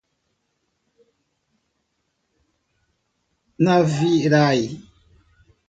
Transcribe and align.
Naviraí 3.63 4.65